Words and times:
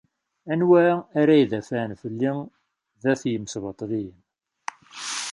Anwa 0.51 0.85
ara 1.19 1.33
idafɛen 1.37 1.91
fell-i 2.01 2.31
dat 3.03 3.21
yimesbaṭliyen? 3.31 4.19